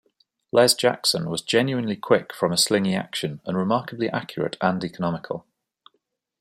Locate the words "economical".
4.83-5.45